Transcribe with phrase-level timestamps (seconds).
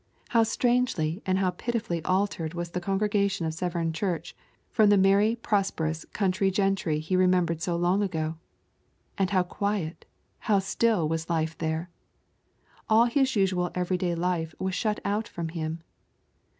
[0.29, 4.35] How strangely and how pitifully altered was the congregation of Severn church
[4.71, 8.37] from the merry prosperous country gentry he remembered so long ago!
[9.19, 10.05] And how quiet,
[10.39, 11.91] how still was life there!
[12.89, 15.83] All his usual every day life was shut out from him.